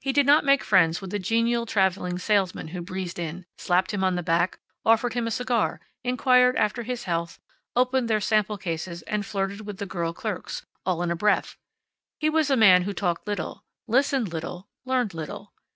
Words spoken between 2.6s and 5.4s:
who breezed in, slapped him on the back, offered him a